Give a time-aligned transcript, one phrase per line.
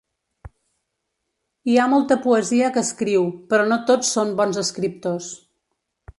[1.73, 5.31] Hi ha molta poesia que escriu, però no tots són bons escriptors.